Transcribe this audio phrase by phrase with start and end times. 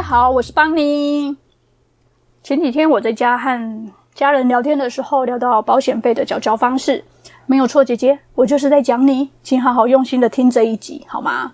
[0.00, 1.36] 大家好，我是邦尼。
[2.42, 7.04] 前几天我在家和家人聊天的时候，聊到保险费的缴交方式，
[7.44, 11.52] 没有错，姐姐，我就是在讲你，请好好用心的听这一集，好吗？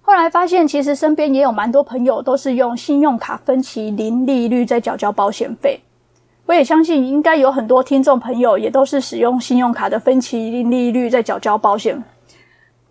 [0.00, 5.80] 后来发现，其实身边也有蛮多朋友都是用信用卡分期零利率在缴交保险费。
[6.46, 12.00] 我也相信，应该有很多听众朋友也都是使用信用卡的分期零利率在缴交保险。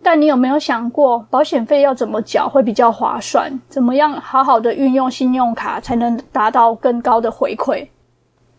[0.06, 3.50] 但你有没有想过，保险费要怎么缴会比较划算？
[3.68, 7.84] 怎么样好好的运用信用卡才能达到更高的回馈？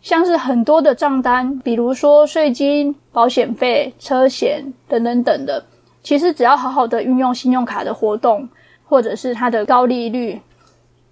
[0.02, 5.64] 像是很多的账单，比如说税金、保险费、车险等等等的，
[6.02, 8.46] 其实只要好好的运用信用卡的活动，
[8.86, 10.38] 或者是它的高利率，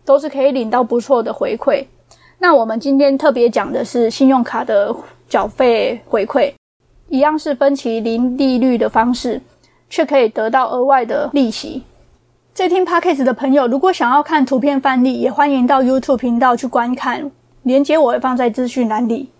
[0.05, 1.83] 都是可以领到不错的回馈。
[2.39, 4.95] 那我们今天特别讲的是信用卡的
[5.31, 6.53] 缴费回馈，
[7.09, 9.41] 一样是分期零利率的方式。
[9.89, 11.83] 却可以得到额外的利息。
[12.53, 17.31] 在听 Podcast 的朋友，如果想要看图片范例，也欢迎到 YouTube 频道去观看，
[17.63, 19.31] 连接我会放在资讯栏里。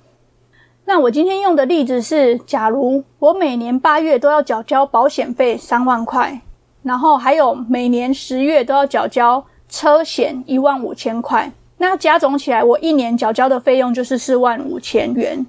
[0.85, 6.41] 那我今天用的例子是，假如我每年八月都要缴交保险费三万块，
[6.83, 15.45] 然后还有每年十月都要缴交车险一万五千块，那加总起来，我一年缴交的费用就是四万五千元。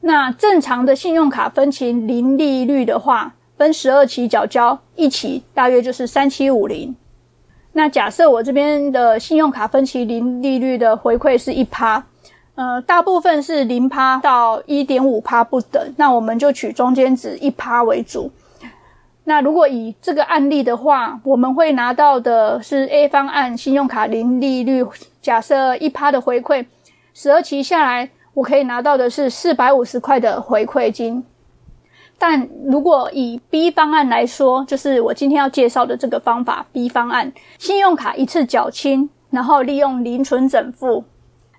[0.00, 6.94] 那正常的信用卡分期零利率的话，分十二期缴交，一期大约就是三七五零。
[7.72, 12.04] 那假设我这边的信用卡分期零利率的回馈是一趴，
[12.54, 15.92] 呃，大部分是零趴到一点五趴不等。
[15.96, 18.30] 那我们就取中间值一趴为主。
[19.24, 24.86] 那如果以这个案例的话，我们会拿到的是 A 方案信用卡零利率，
[25.20, 26.64] 假设一趴的回馈，
[27.12, 31.22] 十二期下来，我可以拿到的是四百五十块的回馈金。
[32.18, 41.04] 但如果以 B 方案来说，就是我今天要介绍的这个方法 B 方案，信用卡一次缴清，然后利用零存整付。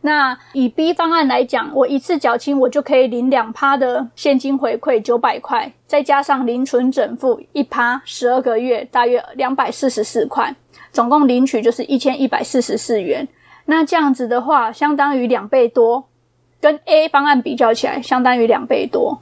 [0.01, 10.55] 那以 B 方案来讲，我一次缴清，我就可以领两趴的现金回馈九百块，再加上零存整付一趴，十二个月大约两百四十四块，
[10.91, 13.28] 总共领取就是一千一百四十四元。
[13.66, 16.05] 那这样子的话，相当于两倍多，
[16.61, 19.22] 跟 A 方案比较起来，相当于两倍多。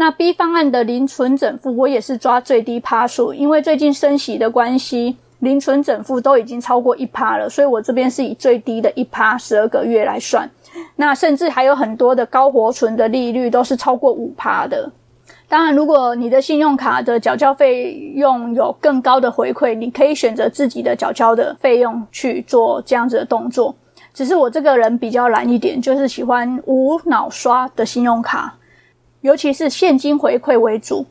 [0.00, 10.48] 那 B 方案的零存整付，我也是抓最低趴数，因为最近升息的关系，零存整付都已经超过一趴了，所以我这边是以最低的一趴十二个月来算。
[10.96, 14.90] 那甚至还有很多的高活存的利率都是超过五趴的。
[15.50, 23.74] 当然，如果你的信用卡的缴交费用有更高的回馈，你可以选择自己的缴交的费用去做这样子的动作。
[24.14, 28.56] 只是我这个人比较懒一点，就是喜欢无脑刷的信用卡。
[29.20, 31.06] 尤其是现金回馈为主，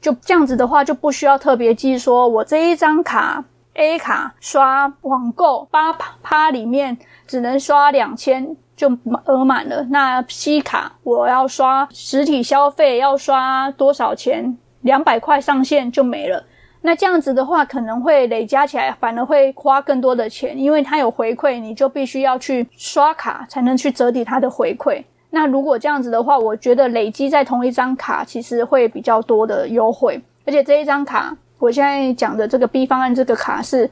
[0.00, 3.44] 就这样子的话，就不需要特别记说，我这一张卡
[3.74, 6.96] A 卡刷网购八趴里面
[7.26, 8.88] 只能刷两千就
[9.24, 9.82] 额满了。
[9.90, 14.56] 那 C 卡我要刷实体消费要刷多少钱？
[14.82, 16.44] 两百块上限就没了。
[16.82, 25.02] 那这样子的话，可能会累加起来，反而会花更多的钱，因为它有回馈，你就必须要去刷卡才能去折抵它的回馈。
[25.34, 30.22] 那如果这样子的话，我觉得累积在同一张卡，其实会比较多的优惠。
[30.46, 33.90] 而且这一张卡，我现在讲的这个 B 方案这个卡是，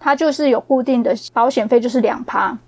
[0.00, 2.58] 它就是有固定的保险费，就是两趴，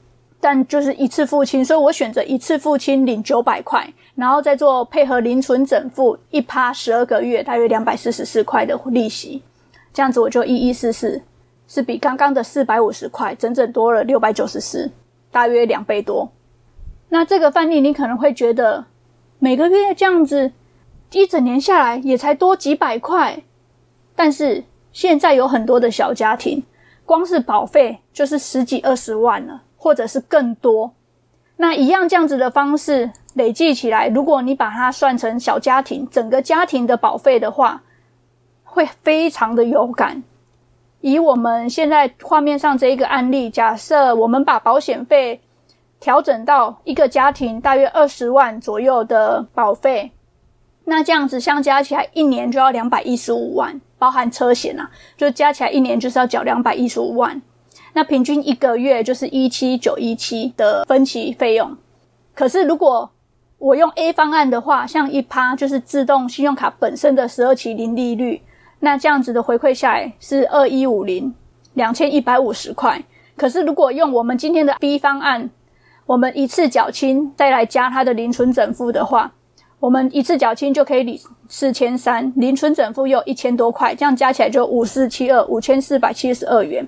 [0.40, 9.42] 但就是一次付清，所以我选择一次付清领九百块，然后再做配合零存整付一趴十二个月，大约两百四十四块的利息，
[9.92, 11.20] 这样子我就一一四四，
[11.66, 14.88] 是比刚刚的四百五十块整整多了六百九十四，
[15.32, 16.30] 大约两倍多。
[17.12, 18.86] 那这个范例，你可能会觉得
[19.38, 20.50] 每个月这样子
[21.10, 23.42] 一整年下来也才多几百块，
[24.16, 24.64] 但是
[24.94, 26.64] 现在有很多的小家庭，
[27.04, 30.94] 光是保费就是十几二十万了，或者是更多。
[31.56, 37.82] 那一样这样子的方式累计起来，如果你把它算成小家庭整个家庭的保费的话，
[38.64, 40.22] 会非常的有感。
[41.02, 45.42] 以我们现在画面上这一个案例，假设我们把保险费
[46.02, 50.10] 调整到一个家庭大约二十万左右的保费，
[50.84, 57.40] 那这样子相加起来一年就要两百一十五万，包含车险啊，就加起来一年就是要缴两百一十五万。
[57.92, 61.76] 那平均一个月就是一七九一七的分期费用。
[62.34, 63.08] 可是如果
[63.58, 68.42] 我用 A 方案的话，像一趴就是自动信用卡本身的十二期零利率，
[68.80, 71.32] 那这样子的回馈下来是二一五零
[71.74, 73.00] 两千一百五十块。
[73.36, 75.48] 可是如果用我们今天的 B 方案，
[76.06, 79.32] 我们一次缴清，再来加它的零存整付的话，
[79.80, 81.18] 我们一次缴清就可以领
[81.48, 86.86] 四千三，零存整付又一千多块，这样加起来就五四七二五千四百七十二元。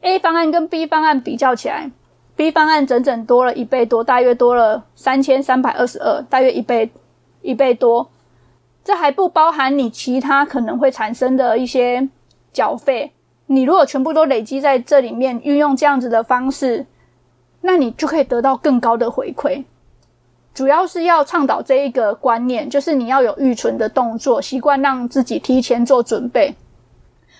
[0.00, 1.90] A 方案跟 B 方案比较起来
[2.36, 6.90] ，B 方案整整多了一倍多，大约多了三千三百二十二，大约一倍
[7.42, 8.08] 一倍多。
[8.84, 12.06] 这还不包含你其他可能会产生的一些
[12.52, 13.12] 缴费。
[13.46, 16.84] 你如果全部都累积在这里面，运用这样子的方式，
[17.66, 19.64] 那你就可以得到更高的回馈。
[20.52, 26.54] 主要是要倡导这一个观念，就是你要有预存的动作，习惯让自己提前做准备，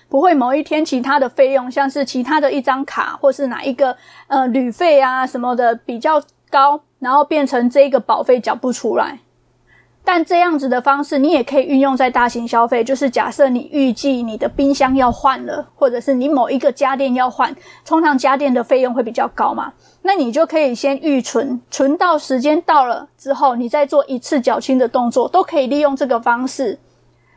[0.09, 3.97] 不会某一天其他的费用，像是其他的一张卡或是哪一个
[4.29, 9.21] 呃旅费啊什么的比较高，然后变成这一个保费缴不出来。
[10.07, 12.85] 但这样子的方式，你也可以运用在大型消费。
[12.85, 17.57] 就是假设你预计你的冰箱要换了，或者是你某一个家电要换，
[17.87, 19.73] 通常家电的费用会比较高嘛，
[20.03, 26.79] 那你就可以先预存，存到时间到了之后，你再做一次缴清的动作，都可以利用这个方式。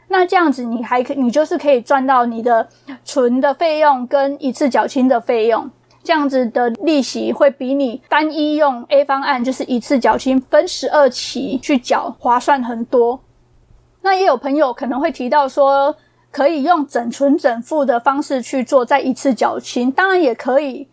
[0.10, 2.68] 那这样子，你还可，你就是可以赚到你的
[3.06, 5.70] 存的费用跟一次缴清的费用。
[6.08, 13.20] 这样子的利息会比你单一用 A 方案，就是一次缴清分十二期去缴划算很多。
[14.04, 15.94] 那也有朋友可能会提到说，
[16.32, 20.88] 可以用整存整付的方式去做，再一次缴清，当然也可以。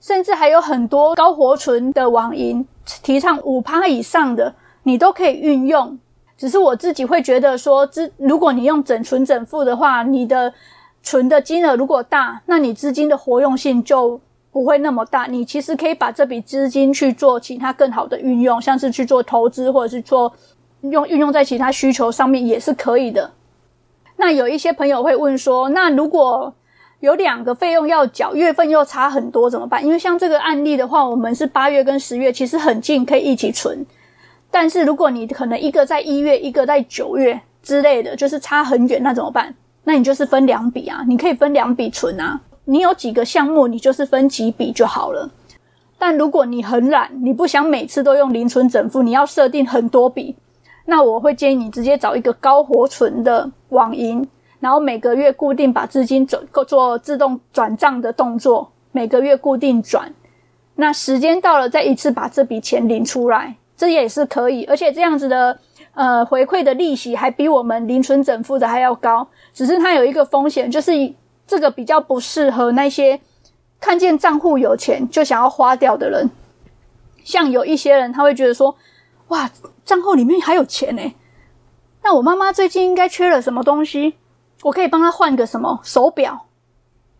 [0.00, 2.64] 甚至还有很多高活存的网银，
[3.02, 4.54] 提倡五趴以上的，
[4.84, 5.98] 你都可以运用。
[6.38, 10.54] 只是我自己会觉得说，资如果你用整存整付的话，你的
[11.02, 14.20] 存的金额如果大，那你资金的活用性就
[14.54, 20.32] 不会那么大，你其实可以把这笔资金去做其他更好的运用，像是去做投资，或者是做
[20.82, 23.32] 用运用在其他需求上面也是可以的。
[24.14, 26.54] 那有一些朋友会问说，那如果
[27.00, 29.84] 有两个费用要缴，月份又差很多怎么办？
[29.84, 33.84] 因为像这个案例的话，我们是八月跟十月其实很近，可以一起存。
[34.52, 39.52] 但是如果你可能一个在一月，一个在九月之类的，就是差很远，那怎么办？
[39.82, 42.40] 那你就是分两笔啊，你可以分两笔存啊。
[42.66, 45.30] 你有几个项目，你就是分几笔就好了。
[45.98, 50.34] 但如果你很懒，你不想每次都用零存整付，你要设定很多笔，
[50.86, 54.26] 那我会建议你直接找一个高活存的网银，
[54.60, 60.12] 然后每个月固定把资金转做自动转账的动作，每个月固定转。
[60.76, 64.64] 那时间到了再一次把这笔钱领出来，这也是可以。
[64.64, 65.58] 而且这样子的
[65.94, 70.90] 呃回馈的利息还比我们零存整付的还要高，只是它有一个风险，就是。
[71.46, 73.20] 这个比较不适合那些
[73.80, 76.30] 看见账户有钱就想要花掉的人。
[77.22, 78.76] 像有一些人，他会觉得说
[79.28, 79.50] ：“哇，
[79.84, 81.14] 账户里面还有钱呢，
[82.02, 84.14] 那我妈妈最近应该缺了什么东西，
[84.62, 86.46] 我可以帮她换个什么手表。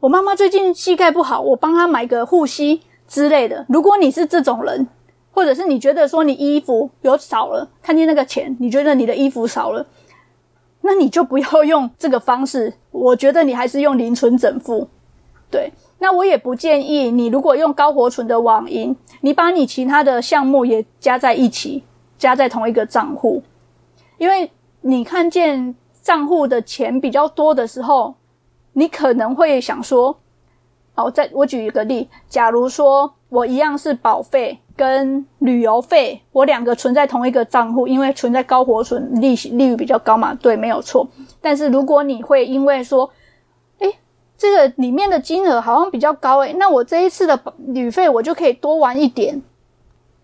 [0.01, 3.65] 我妈妈最近膝盖不好，我帮她买个护膝之类的。
[3.69, 4.87] 如果你是这种人，
[5.33, 9.87] 或者是你觉得说你衣服有少了，看见那个钱，你觉得你的衣服少了。”
[10.87, 14.87] 那你就不要 用这个方式，我觉得你还是用零存整付。
[15.51, 21.85] 对，那我也不建议你，如果用高活存的网银，你把你其他的项目也加在一起，
[22.19, 23.43] 加在同一个账户，
[24.19, 24.51] 因为
[24.83, 28.15] 你看见账户的钱比较多的时候，
[28.75, 30.19] 你可能会想说，
[30.97, 34.59] 哦，再我举一个例，假如说我一样是保费。
[34.77, 41.09] 跟旅游费，我两个存在同一个账户，因为存在高活存，利息利率比较高嘛，对，没有错。
[41.41, 43.09] 但是如果你会因为说，
[43.79, 43.95] 诶，
[44.37, 49.41] 这个里面的金额好像比较高，诶，那我这一次的旅费我就可以多玩一点。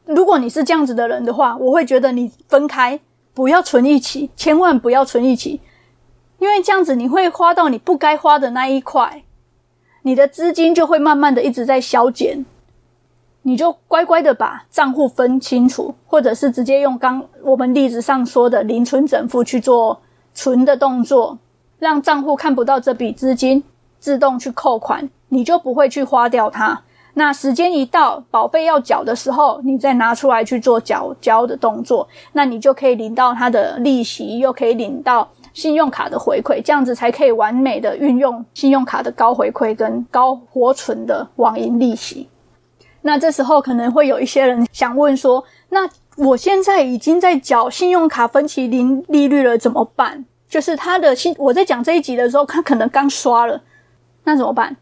[0.06, 2.98] 如果你是这样子的人的话，我会觉得你分开，
[3.32, 5.60] 不要存一起，千万不要存一起，
[6.38, 9.22] 因为这样子你会花到你不该花的那一块，
[10.02, 12.44] 你的资金就会慢慢的一直在消减。
[13.42, 20.00] 你就乖乖的把账户分清楚，或者是直接用刚我们例子上说的零存整付去做
[20.35, 21.38] 存的动作，
[21.78, 23.62] 让账户看不到这笔资金，
[23.99, 26.82] 自动去扣款，你就不会去花掉它。
[27.14, 42.28] 那时间一到，保费要缴的时候，你再拿出来去做缴交的动作，那你就可以领到它的利息，又可以领到信用卡的回馈，这样子才可以完美的运用信用卡的高回馈跟高活存的网银利息。
[43.02, 50.25] 那这时候可能会有一些人想问说：“那我现在已经在缴信用卡分期零利率了，怎么办？
[50.49, 53.62] 就是他的信，我在讲这一集的时候，他可能刚刷了，
[54.25, 54.76] 那怎么办？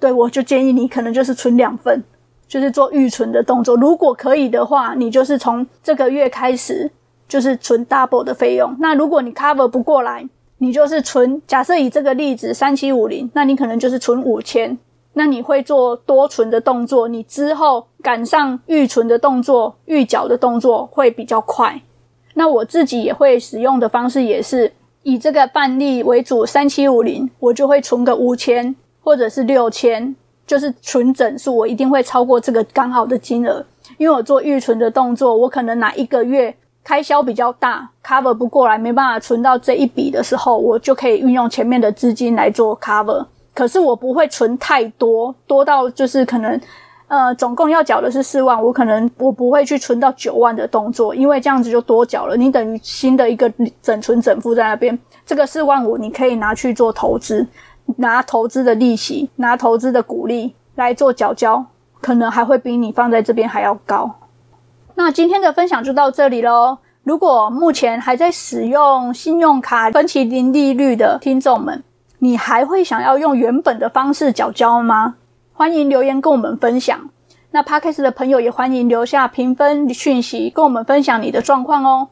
[0.00, 2.02] 对，我就建议你可能就是存两份，
[2.46, 3.76] 就是做预存的动作。
[3.76, 6.90] 如果可以的话，你就是从这个月开始
[7.28, 8.74] 就是存 double 的费用。
[8.78, 10.26] 那如果你 cover 不过来，
[10.58, 14.78] 你就是存，假设以这个例子三七五零，那你可能就是存五千。”
[15.14, 21.80] 那你会做多存的动作，你之后赶上预存的动作、预缴的动作会比较快。
[22.34, 24.72] 那我自己也会使用的方式也是
[25.02, 30.14] 以这个范例为主，三七五零，我就会存个五千或者是六千，
[30.46, 33.64] 就是存整数，我一定会超过这个刚好的金额，
[33.96, 43.26] 因为我做预存的动作，我可能哪一个月开销比较大，cover 不过来，没办法存到这一笔的时候，我就可以运用前面的资金来做 cover。
[43.58, 46.60] 可是我不会存太多，多到就是可能。
[47.08, 52.36] 呃，总共要缴的是四万，我可能我不会去存到九万的动作，因为这样子就多缴了。
[52.36, 53.50] 你等于新的一个
[53.80, 57.46] 整存整付在那边，这个四万五你可以拿去做投资，
[57.96, 61.64] 拿投资的利息，拿投资的股利来做缴交，
[62.02, 64.14] 可能还会比你放在这边还要高。
[64.94, 66.76] 那今天的分享就到这里喽。
[67.04, 71.82] 如果目前还在使用信用卡分期零利率的听众们，
[72.18, 75.16] 你还会想要用原本的方式缴交吗？
[75.52, 77.10] 欢迎留言跟我们分享。
[77.50, 82.08] 那 Podcast 的朋友也欢迎留下评分讯息，跟我们分享你的状况哦。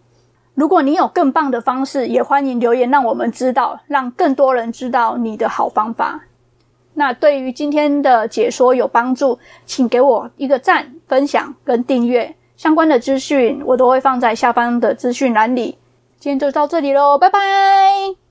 [0.55, 6.23] 如果你有更棒的方式，也欢迎留言让我们知道，让更多人知道你的好方法。
[6.95, 12.35] 那对于今天的解说有帮助，请给我一个赞、分享跟订阅。
[12.57, 15.77] 相关的资讯我都会放在下方的资讯栏里。
[16.19, 18.26] 今天就到这里喽，拜拜。